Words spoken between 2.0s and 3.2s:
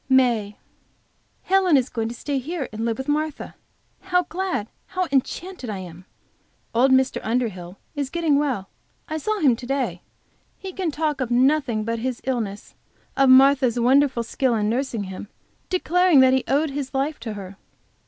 to stay here and live with